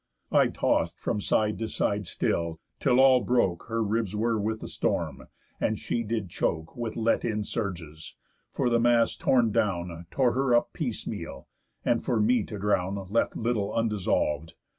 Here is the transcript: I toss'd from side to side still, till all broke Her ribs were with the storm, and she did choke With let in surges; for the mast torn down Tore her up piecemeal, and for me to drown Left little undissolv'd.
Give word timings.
I 0.31 0.47
toss'd 0.47 0.99
from 0.99 1.21
side 1.21 1.59
to 1.59 1.67
side 1.67 2.07
still, 2.07 2.59
till 2.79 2.99
all 2.99 3.21
broke 3.23 3.65
Her 3.67 3.83
ribs 3.83 4.15
were 4.15 4.39
with 4.41 4.61
the 4.61 4.67
storm, 4.67 5.27
and 5.59 5.77
she 5.77 6.01
did 6.01 6.27
choke 6.27 6.75
With 6.75 6.95
let 6.95 7.23
in 7.23 7.43
surges; 7.43 8.15
for 8.51 8.67
the 8.71 8.79
mast 8.79 9.19
torn 9.21 9.51
down 9.51 10.07
Tore 10.09 10.31
her 10.33 10.55
up 10.55 10.73
piecemeal, 10.73 11.47
and 11.85 12.03
for 12.03 12.19
me 12.19 12.41
to 12.45 12.57
drown 12.57 12.95
Left 13.11 13.37
little 13.37 13.73
undissolv'd. 13.73 14.55